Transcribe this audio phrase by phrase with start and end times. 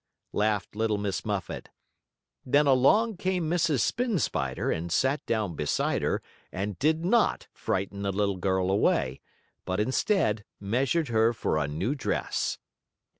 [0.33, 1.69] laughed Little Miss Muffet.
[2.43, 3.81] Then along came Mrs.
[3.81, 9.21] Spin Spider, and sat down beside her and did not frighten the little girl away,
[9.63, 12.57] but, instead, measured her for a new dress.